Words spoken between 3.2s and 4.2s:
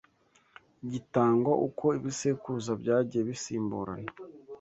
bisimburana